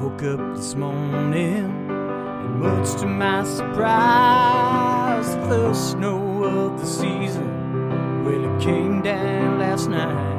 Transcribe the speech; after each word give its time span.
Woke 0.00 0.22
up 0.22 0.56
this 0.56 0.74
morning, 0.76 1.90
and 1.90 2.58
much 2.58 2.98
to 3.00 3.06
my 3.06 3.44
surprise, 3.44 5.26
the 5.50 5.74
snow 5.74 6.44
of 6.44 6.80
the 6.80 6.86
season. 6.86 8.24
Well, 8.24 8.56
it 8.56 8.62
came 8.62 9.02
down 9.02 9.58
last 9.58 9.90
night. 9.90 10.38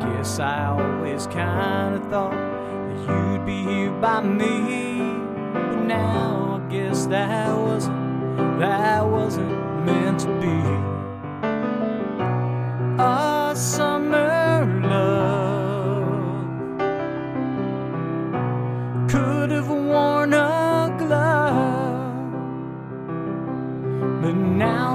I 0.00 0.16
guess 0.16 0.38
I 0.38 0.68
always 0.68 1.26
kind 1.26 1.96
of 1.96 2.08
thought 2.08 2.32
that 2.32 2.98
you'd 3.06 3.44
be 3.44 3.62
here 3.62 3.90
by 4.00 4.22
me, 4.22 5.02
but 5.52 5.84
now 5.84 6.62
I 6.64 6.72
guess 6.72 7.04
that 7.08 7.54
wasn't 7.54 8.58
that 8.58 9.06
wasn't 9.06 9.84
meant 9.84 10.19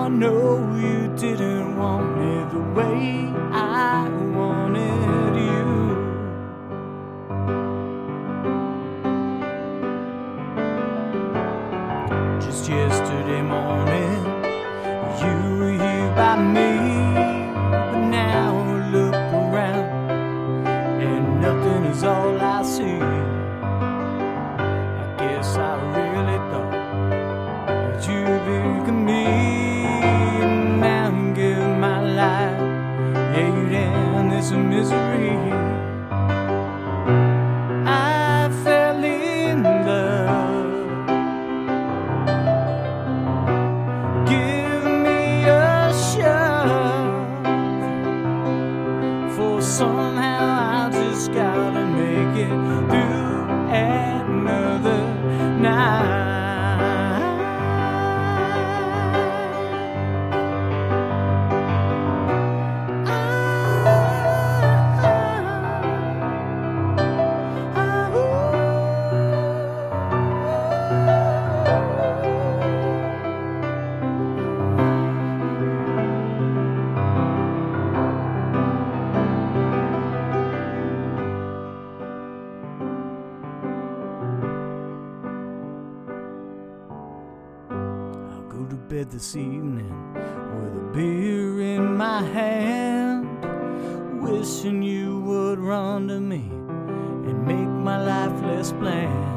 I 0.05 0.07
know 0.07 0.59
you 0.75 1.07
didn't 1.17 1.77
want 1.77 2.15
me 2.15 2.43
the 2.53 2.59
way 2.77 3.33
I 3.51 4.07
wanted 4.37 5.35
you. 5.47 5.65
Just 12.39 12.69
yesterday 12.69 13.41
morning, 13.41 13.94
somehow 49.65 50.87
I 50.87 50.91
just 50.91 51.33
gotta 51.33 51.85
make 51.87 52.37
it 52.45 52.49
through 52.89 53.45
another 53.73 55.24
to 88.69 88.75
bed 88.75 89.11
this 89.11 89.35
evening 89.35 90.13
with 90.13 90.75
a 90.75 90.91
beer 90.93 91.61
in 91.61 91.95
my 91.97 92.21
hand, 92.21 93.27
wishing 94.21 94.81
you 94.81 95.19
would 95.21 95.59
run 95.59 96.07
to 96.07 96.19
me 96.19 96.49
and 97.27 97.45
make 97.45 97.67
my 97.67 97.97
life 98.03 98.41
less 98.43 98.71
bland. 98.71 99.35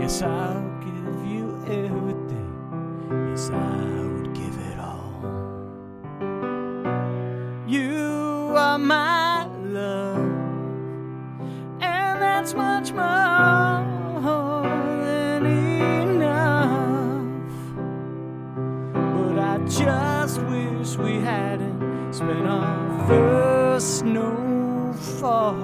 Yes, 0.00 0.22
I'll 0.22 0.80
give 0.80 1.24
you 1.24 1.56
everything. 1.68 2.50
Yes, 3.30 3.48
I 3.50 3.84
would 4.10 4.34
give 4.34 4.56
it 4.70 4.78
all. 4.80 5.22
You 7.68 8.56
are 8.56 8.78
my 8.78 9.19
that's 12.52 12.56
much 12.56 12.92
more 12.92 14.64
than 15.04 15.46
enough. 16.10 16.72
But 18.92 19.38
I 19.38 19.58
just 19.68 20.42
wish 20.42 20.96
we 20.96 21.20
hadn't 21.20 22.12
spent 22.12 22.46
our 22.46 23.06
first 23.06 23.98
snowfall 23.98 25.56